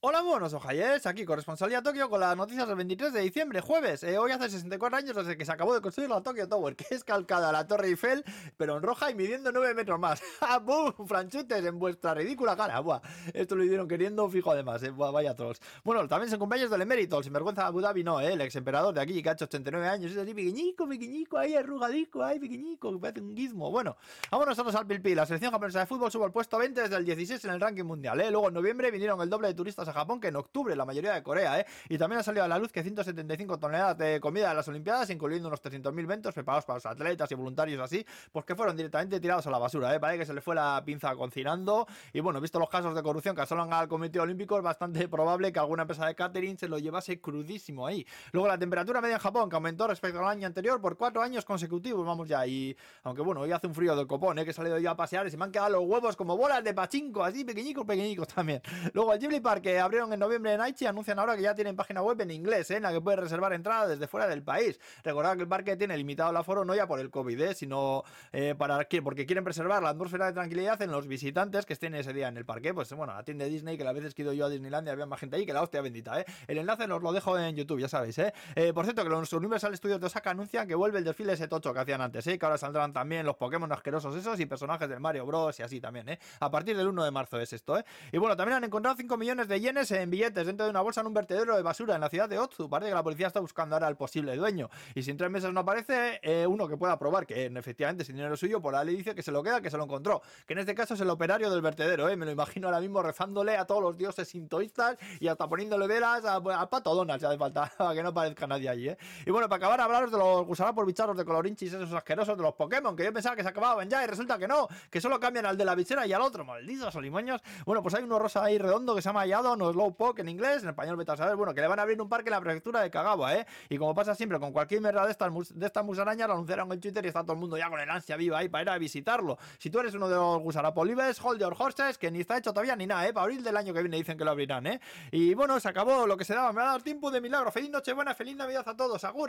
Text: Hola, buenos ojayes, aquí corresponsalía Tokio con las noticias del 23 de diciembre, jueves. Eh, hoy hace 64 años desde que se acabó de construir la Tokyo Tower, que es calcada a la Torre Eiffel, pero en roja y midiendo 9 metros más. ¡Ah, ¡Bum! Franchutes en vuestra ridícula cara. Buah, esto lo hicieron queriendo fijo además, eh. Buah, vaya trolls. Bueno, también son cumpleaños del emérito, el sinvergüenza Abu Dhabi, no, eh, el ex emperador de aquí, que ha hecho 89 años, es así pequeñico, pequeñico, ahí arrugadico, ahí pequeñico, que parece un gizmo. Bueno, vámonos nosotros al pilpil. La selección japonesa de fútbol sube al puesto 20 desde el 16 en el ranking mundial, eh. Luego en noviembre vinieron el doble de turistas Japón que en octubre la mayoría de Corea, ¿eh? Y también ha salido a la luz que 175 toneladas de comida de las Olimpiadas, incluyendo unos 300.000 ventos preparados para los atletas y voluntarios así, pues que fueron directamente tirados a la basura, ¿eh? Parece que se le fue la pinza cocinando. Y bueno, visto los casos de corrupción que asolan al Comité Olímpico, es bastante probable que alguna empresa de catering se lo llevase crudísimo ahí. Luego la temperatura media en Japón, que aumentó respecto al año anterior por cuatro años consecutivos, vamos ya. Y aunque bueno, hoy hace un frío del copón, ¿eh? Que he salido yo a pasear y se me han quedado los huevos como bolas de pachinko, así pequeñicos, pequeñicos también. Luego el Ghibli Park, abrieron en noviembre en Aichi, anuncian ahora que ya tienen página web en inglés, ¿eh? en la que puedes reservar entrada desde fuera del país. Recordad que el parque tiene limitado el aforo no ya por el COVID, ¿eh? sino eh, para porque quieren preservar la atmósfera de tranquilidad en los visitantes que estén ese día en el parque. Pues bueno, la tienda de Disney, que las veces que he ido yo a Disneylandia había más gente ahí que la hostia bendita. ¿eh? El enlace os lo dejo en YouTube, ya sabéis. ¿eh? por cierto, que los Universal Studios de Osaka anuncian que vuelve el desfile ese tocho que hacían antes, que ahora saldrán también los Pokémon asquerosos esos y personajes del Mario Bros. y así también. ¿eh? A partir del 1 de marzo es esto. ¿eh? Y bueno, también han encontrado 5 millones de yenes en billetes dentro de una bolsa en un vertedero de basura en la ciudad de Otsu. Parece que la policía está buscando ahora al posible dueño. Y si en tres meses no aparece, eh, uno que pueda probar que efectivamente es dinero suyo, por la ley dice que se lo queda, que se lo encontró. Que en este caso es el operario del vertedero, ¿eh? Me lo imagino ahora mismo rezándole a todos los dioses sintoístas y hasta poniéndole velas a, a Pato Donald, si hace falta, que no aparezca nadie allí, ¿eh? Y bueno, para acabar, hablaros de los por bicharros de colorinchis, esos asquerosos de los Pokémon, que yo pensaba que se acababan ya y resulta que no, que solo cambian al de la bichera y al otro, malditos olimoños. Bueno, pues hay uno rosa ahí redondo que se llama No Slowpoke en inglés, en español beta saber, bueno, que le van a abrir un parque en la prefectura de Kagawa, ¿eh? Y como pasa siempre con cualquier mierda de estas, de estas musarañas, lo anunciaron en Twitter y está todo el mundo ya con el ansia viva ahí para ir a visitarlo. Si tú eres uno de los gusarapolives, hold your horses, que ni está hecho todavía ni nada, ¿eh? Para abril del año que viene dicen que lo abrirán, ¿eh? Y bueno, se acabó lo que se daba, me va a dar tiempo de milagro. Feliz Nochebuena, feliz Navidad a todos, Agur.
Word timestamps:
Hola, 0.00 0.22
buenos 0.22 0.52
ojayes, 0.54 1.06
aquí 1.06 1.24
corresponsalía 1.24 1.82
Tokio 1.82 2.08
con 2.08 2.20
las 2.20 2.36
noticias 2.36 2.68
del 2.68 2.76
23 2.76 3.12
de 3.12 3.20
diciembre, 3.20 3.60
jueves. 3.60 4.04
Eh, 4.04 4.16
hoy 4.16 4.30
hace 4.30 4.48
64 4.48 4.96
años 4.96 5.16
desde 5.16 5.36
que 5.36 5.44
se 5.44 5.50
acabó 5.50 5.74
de 5.74 5.80
construir 5.80 6.08
la 6.08 6.22
Tokyo 6.22 6.48
Tower, 6.48 6.76
que 6.76 6.86
es 6.94 7.02
calcada 7.02 7.48
a 7.48 7.52
la 7.52 7.66
Torre 7.66 7.88
Eiffel, 7.88 8.24
pero 8.56 8.76
en 8.76 8.84
roja 8.84 9.10
y 9.10 9.16
midiendo 9.16 9.50
9 9.50 9.74
metros 9.74 9.98
más. 9.98 10.22
¡Ah, 10.40 10.60
¡Bum! 10.60 10.92
Franchutes 11.04 11.64
en 11.64 11.80
vuestra 11.80 12.14
ridícula 12.14 12.56
cara. 12.56 12.78
Buah, 12.78 13.00
esto 13.34 13.56
lo 13.56 13.64
hicieron 13.64 13.88
queriendo 13.88 14.30
fijo 14.30 14.52
además, 14.52 14.80
eh. 14.84 14.90
Buah, 14.90 15.10
vaya 15.10 15.34
trolls. 15.34 15.60
Bueno, 15.82 16.06
también 16.06 16.30
son 16.30 16.38
cumpleaños 16.38 16.70
del 16.70 16.82
emérito, 16.82 17.18
el 17.18 17.24
sinvergüenza 17.24 17.66
Abu 17.66 17.80
Dhabi, 17.80 18.04
no, 18.04 18.20
eh, 18.20 18.34
el 18.34 18.40
ex 18.40 18.54
emperador 18.54 18.94
de 18.94 19.00
aquí, 19.00 19.20
que 19.20 19.30
ha 19.30 19.32
hecho 19.32 19.46
89 19.46 19.88
años, 19.88 20.12
es 20.12 20.18
así 20.18 20.32
pequeñico, 20.32 20.88
pequeñico, 20.88 21.38
ahí 21.38 21.56
arrugadico, 21.56 22.22
ahí 22.22 22.38
pequeñico, 22.38 22.92
que 22.92 22.98
parece 23.00 23.20
un 23.20 23.36
gizmo. 23.36 23.72
Bueno, 23.72 23.96
vámonos 24.30 24.56
nosotros 24.56 24.76
al 24.76 24.86
pilpil. 24.86 25.16
La 25.16 25.26
selección 25.26 25.50
japonesa 25.50 25.80
de 25.80 25.86
fútbol 25.86 26.12
sube 26.12 26.24
al 26.24 26.30
puesto 26.30 26.56
20 26.56 26.82
desde 26.82 26.94
el 26.94 27.04
16 27.04 27.44
en 27.46 27.50
el 27.50 27.60
ranking 27.60 27.82
mundial, 27.82 28.20
eh. 28.20 28.30
Luego 28.30 28.46
en 28.46 28.54
noviembre 28.54 28.92
vinieron 28.92 29.20
el 29.22 29.28
doble 29.28 29.48
de 29.48 29.54
turistas 29.54 29.87
Japón 29.92 30.20
que 30.20 30.28
en 30.28 30.36
octubre 30.36 30.74
la 30.76 30.84
mayoría 30.84 31.14
de 31.14 31.22
Corea, 31.22 31.60
¿eh? 31.60 31.66
Y 31.88 31.98
también 31.98 32.20
ha 32.20 32.22
salido 32.22 32.44
a 32.44 32.48
la 32.48 32.58
luz 32.58 32.72
que 32.72 32.82
175 32.82 33.58
toneladas 33.58 33.98
de 33.98 34.20
comida 34.20 34.48
de 34.50 34.54
las 34.54 34.68
Olimpiadas, 34.68 35.10
incluyendo 35.10 35.48
unos 35.48 35.62
300.000 35.62 36.06
ventos 36.06 36.34
preparados 36.34 36.64
para 36.64 36.76
los 36.76 36.86
atletas 36.86 37.30
y 37.30 37.34
voluntarios 37.34 37.80
así, 37.80 38.04
pues 38.32 38.44
que 38.44 38.54
fueron 38.54 38.76
directamente 38.76 39.20
tirados 39.20 39.46
a 39.46 39.50
la 39.50 39.58
basura, 39.58 39.94
¿eh? 39.94 40.00
Parece 40.00 40.20
que 40.20 40.26
se 40.26 40.34
le 40.34 40.40
fue 40.40 40.54
la 40.54 40.82
pinza 40.84 41.14
cocinando. 41.14 41.86
Y 42.12 42.20
bueno, 42.20 42.40
visto 42.40 42.58
los 42.58 42.68
casos 42.68 42.94
de 42.94 43.02
corrupción 43.02 43.34
que 43.34 43.42
asolan 43.42 43.72
al 43.72 43.88
Comité 43.88 44.20
Olímpico, 44.20 44.56
es 44.56 44.62
bastante 44.62 45.08
probable 45.08 45.52
que 45.52 45.58
alguna 45.58 45.82
empresa 45.82 46.06
de 46.06 46.14
catering 46.14 46.58
se 46.58 46.68
lo 46.68 46.78
llevase 46.78 47.20
crudísimo 47.20 47.86
ahí. 47.86 48.06
Luego 48.32 48.48
la 48.48 48.58
temperatura 48.58 49.00
media 49.00 49.14
en 49.14 49.20
Japón, 49.20 49.48
que 49.48 49.56
aumentó 49.56 49.86
respecto 49.86 50.20
al 50.20 50.28
año 50.28 50.46
anterior 50.46 50.80
por 50.80 50.96
cuatro 50.96 51.22
años 51.22 51.44
consecutivos, 51.44 52.04
vamos 52.06 52.28
ya. 52.28 52.46
Y 52.46 52.76
aunque 53.02 53.22
bueno, 53.22 53.40
hoy 53.40 53.52
hace 53.52 53.66
un 53.66 53.74
frío 53.74 53.96
del 53.96 54.06
copón, 54.06 54.38
¿eh? 54.38 54.44
Que 54.44 54.50
he 54.50 54.54
salido 54.54 54.78
yo 54.78 54.90
a 54.90 54.96
pasear 54.96 55.26
y 55.26 55.30
se 55.30 55.36
me 55.36 55.44
han 55.44 55.52
quedado 55.52 55.70
los 55.70 55.84
huevos 55.84 56.16
como 56.16 56.36
bolas 56.36 56.62
de 56.62 56.74
pachinko, 56.74 57.22
así 57.22 57.44
pequeñicos, 57.44 57.84
pequeñicos 57.84 58.28
también. 58.28 58.62
Luego 58.92 59.12
el 59.12 59.18
Ghibli 59.18 59.40
Park, 59.40 59.66
abrieron 59.80 60.12
en 60.12 60.20
noviembre 60.20 60.52
en 60.52 60.60
Aichi, 60.60 60.86
anuncian 60.86 61.18
ahora 61.18 61.36
que 61.36 61.42
ya 61.42 61.54
tienen 61.54 61.76
página 61.76 62.02
web 62.02 62.20
en 62.20 62.30
inglés, 62.30 62.70
¿eh? 62.70 62.76
en 62.76 62.82
la 62.82 62.92
que 62.92 63.00
puedes 63.00 63.20
reservar 63.20 63.52
entrada 63.52 63.88
desde 63.88 64.06
fuera 64.06 64.26
del 64.26 64.42
país. 64.42 64.78
Recordad 65.04 65.36
que 65.36 65.42
el 65.42 65.48
parque 65.48 65.76
tiene 65.76 65.96
limitado 65.96 66.30
el 66.30 66.36
aforo 66.36 66.64
no 66.64 66.74
ya 66.74 66.86
por 66.86 67.00
el 67.00 67.10
COVID, 67.10 67.40
¿eh? 67.40 67.54
sino 67.54 68.04
eh, 68.32 68.54
para 68.56 68.86
porque 69.02 69.26
quieren 69.26 69.44
preservar 69.44 69.82
la 69.82 69.90
atmósfera 69.90 70.26
de 70.26 70.32
tranquilidad 70.32 70.80
en 70.82 70.90
los 70.90 71.06
visitantes 71.06 71.66
que 71.66 71.72
estén 71.72 71.94
ese 71.94 72.12
día 72.12 72.28
en 72.28 72.36
el 72.36 72.44
parque. 72.44 72.72
Pues 72.72 72.92
bueno, 72.92 73.14
la 73.14 73.22
tienda 73.22 73.44
de 73.44 73.50
Disney, 73.50 73.76
que 73.76 73.84
las 73.84 73.94
veces 73.94 74.14
que 74.14 74.22
he 74.22 74.24
ido 74.24 74.32
yo 74.32 74.46
a 74.46 74.48
Disneylandia 74.48 74.92
había 74.92 75.06
más 75.06 75.20
gente 75.20 75.36
ahí 75.36 75.46
que 75.46 75.52
la 75.52 75.62
hostia 75.62 75.80
bendita. 75.80 76.20
¿eh? 76.20 76.24
El 76.46 76.58
enlace 76.58 76.84
os 76.84 77.02
lo 77.02 77.12
dejo 77.12 77.38
en 77.38 77.56
YouTube, 77.56 77.80
ya 77.80 77.88
sabéis. 77.88 78.18
¿eh? 78.18 78.32
por 78.74 78.84
cierto, 78.84 79.02
que 79.02 79.10
los 79.10 79.32
Universal 79.32 79.76
Studios 79.76 80.00
de 80.00 80.06
Osaka 80.06 80.30
anuncian 80.30 80.66
que 80.66 80.74
vuelve 80.74 80.98
el 80.98 81.04
desfile 81.04 81.32
ese 81.34 81.48
tocho 81.48 81.72
que 81.72 81.80
hacían 81.80 82.00
antes, 82.00 82.24
que 82.24 82.38
ahora 82.42 82.58
saldrán 82.58 82.92
también 82.92 83.26
los 83.26 83.36
Pokémon 83.36 83.70
asquerosos 83.72 84.14
esos 84.16 84.38
y 84.40 84.46
personajes 84.46 84.88
del 84.88 85.00
Mario 85.00 85.26
Bros. 85.26 85.58
y 85.58 85.62
así 85.62 85.80
también. 85.80 86.08
¿eh? 86.08 86.18
A 86.40 86.50
partir 86.50 86.76
del 86.76 86.88
1 86.88 87.04
de 87.04 87.10
marzo 87.10 87.40
es 87.40 87.52
esto. 87.52 87.78
¿eh? 87.78 87.84
Y 88.12 88.18
bueno, 88.18 88.36
también 88.36 88.56
han 88.56 88.64
encontrado 88.64 88.96
5 88.96 89.16
millones 89.16 89.48
de 89.48 89.60
yenes 89.68 89.90
en 89.90 90.08
billetes 90.08 90.46
dentro 90.46 90.64
de 90.64 90.70
una 90.70 90.80
bolsa 90.80 91.02
en 91.02 91.08
un 91.08 91.14
vertedero 91.14 91.54
de 91.54 91.62
basura 91.62 91.94
en 91.94 92.00
la 92.00 92.08
ciudad 92.08 92.28
de 92.28 92.38
Otsu. 92.38 92.70
Parece 92.70 92.90
que 92.90 92.94
la 92.94 93.02
policía 93.02 93.26
está 93.26 93.40
buscando 93.40 93.76
ahora 93.76 93.86
al 93.86 93.96
posible 93.96 94.34
dueño. 94.34 94.70
Y 94.94 95.02
si 95.02 95.10
en 95.10 95.18
tres 95.18 95.30
meses 95.30 95.52
no 95.52 95.60
aparece, 95.60 96.20
eh, 96.22 96.46
uno 96.46 96.66
que 96.66 96.76
pueda 96.76 96.98
probar 96.98 97.26
que 97.26 97.46
efectivamente 97.46 98.02
es 98.02 98.08
dinero 98.08 98.34
suyo, 98.36 98.62
por 98.62 98.72
la 98.72 98.82
ley 98.82 98.96
dice 98.96 99.14
que 99.14 99.22
se 99.22 99.30
lo 99.30 99.42
queda, 99.42 99.60
que 99.60 99.70
se 99.70 99.76
lo 99.76 99.84
encontró. 99.84 100.22
Que 100.46 100.54
en 100.54 100.60
este 100.60 100.74
caso 100.74 100.94
es 100.94 101.00
el 101.00 101.10
operario 101.10 101.50
del 101.50 101.60
vertedero, 101.60 102.08
¿eh? 102.08 102.16
Me 102.16 102.24
lo 102.24 102.32
imagino 102.32 102.68
ahora 102.68 102.80
mismo 102.80 103.02
rezándole 103.02 103.56
a 103.58 103.66
todos 103.66 103.82
los 103.82 103.96
dioses 103.98 104.26
sintoístas 104.28 104.96
y 105.20 105.28
hasta 105.28 105.46
poniéndole 105.46 105.86
velas 105.86 106.24
a, 106.24 106.36
a 106.36 106.70
Pato 106.70 106.94
Donald, 106.94 107.20
si 107.20 107.26
hace 107.26 107.36
falta, 107.36 107.70
que 107.94 108.02
no 108.02 108.08
aparezca 108.08 108.46
nadie 108.46 108.68
allí, 108.70 108.88
¿eh? 108.88 108.98
Y 109.26 109.30
bueno, 109.30 109.48
para 109.48 109.58
acabar, 109.58 109.80
hablaros 109.80 110.10
de 110.10 110.18
los 110.18 110.46
por 110.74 110.86
bicharros 110.86 111.16
de 111.16 111.24
colorinchis, 111.24 111.74
esos 111.74 111.92
asquerosos 111.92 112.36
de 112.36 112.42
los 112.42 112.54
Pokémon, 112.54 112.96
que 112.96 113.04
yo 113.04 113.12
pensaba 113.12 113.36
que 113.36 113.42
se 113.42 113.48
acababan 113.48 113.88
ya 113.88 114.02
y 114.02 114.06
resulta 114.06 114.38
que 114.38 114.48
no, 114.48 114.66
que 114.90 115.00
solo 115.00 115.20
cambian 115.20 115.44
al 115.46 115.56
de 115.58 115.64
la 115.64 115.74
bichera 115.74 116.06
y 116.06 116.12
al 116.12 116.22
otro, 116.22 116.44
malditos 116.44 116.94
olimoños. 116.96 117.42
Bueno, 117.66 117.82
pues 117.82 117.94
hay 117.94 118.04
uno 118.04 118.18
rosa 118.18 118.42
ahí 118.42 118.58
redondo 118.58 118.94
que 118.94 119.02
se 119.02 119.08
llama 119.08 119.26
No 119.58 119.72
Slowpoke 119.72 120.20
en 120.20 120.28
inglés, 120.28 120.62
en 120.62 120.70
español 120.70 120.96
beta 120.96 121.16
saber, 121.16 121.36
bueno, 121.36 121.52
que 121.52 121.60
le 121.60 121.66
van 121.66 121.78
a 121.78 121.82
abrir 121.82 122.00
un 122.00 122.08
parque 122.08 122.28
en 122.28 122.32
la 122.32 122.40
prefectura 122.40 122.80
de 122.80 122.90
Kagawa, 122.90 123.34
¿eh? 123.34 123.46
Y 123.68 123.76
como 123.76 123.94
pasa 123.94 124.14
siempre 124.14 124.38
con 124.38 124.52
cualquier 124.52 124.80
mierda 124.80 125.04
de 125.04 125.10
estas, 125.10 125.32
de 125.50 125.66
estas 125.66 125.84
musarañas, 125.84 126.28
lo 126.28 126.34
anunciaron 126.34 126.72
en 126.72 126.80
Twitter 126.80 127.04
y 127.04 127.08
está 127.08 127.22
todo 127.22 127.32
el 127.32 127.38
mundo 127.40 127.58
ya 127.58 127.68
con 127.68 127.80
el 127.80 127.90
ansia 127.90 128.16
viva 128.16 128.38
ahí 128.38 128.48
para 128.48 128.62
ir 128.62 128.70
a 128.70 128.78
visitarlo. 128.78 129.38
Si 129.58 129.70
tú 129.70 129.80
eres 129.80 129.94
uno 129.94 130.08
de 130.08 130.14
los 130.14 130.40
gusarapolives, 130.40 131.20
hold 131.22 131.40
your 131.40 131.54
horses, 131.58 131.98
que 131.98 132.10
ni 132.10 132.20
está 132.20 132.38
hecho 132.38 132.52
todavía 132.52 132.76
ni 132.76 132.86
nada, 132.86 133.06
¿eh? 133.06 133.12
Para 133.12 133.24
abril 133.24 133.42
del 133.42 133.56
año 133.56 133.74
que 133.74 133.82
viene 133.82 133.96
dicen 133.96 134.16
que 134.16 134.24
lo 134.24 134.30
abrirán, 134.30 134.66
¿eh? 134.66 134.80
Y 135.10 135.34
bueno, 135.34 135.58
se 135.60 135.68
acabó 135.68 136.06
lo 136.06 136.16
que 136.16 136.24
se 136.24 136.34
daba, 136.34 136.52
me 136.52 136.60
va 136.60 136.68
a 136.68 136.72
dar 136.72 136.82
tiempo 136.82 137.10
de 137.10 137.20
milagro. 137.20 137.50
Feliz 137.50 137.70
Nochebuena, 137.70 138.14
feliz 138.14 138.36
Navidad 138.36 138.66
a 138.66 138.76
todos, 138.76 139.02
Agur. 139.04 139.26